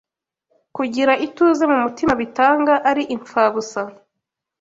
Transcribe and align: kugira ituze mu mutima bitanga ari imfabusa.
kugira 0.75 1.13
ituze 1.25 1.63
mu 1.71 1.77
mutima 1.85 2.13
bitanga 2.21 2.73
ari 2.89 3.03
imfabusa. 3.15 3.81